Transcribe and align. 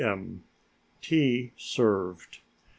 M. 0.03 0.45
Tea 0.99 1.53
served. 1.57 2.39